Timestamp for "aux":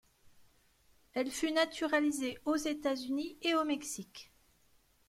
2.45-2.55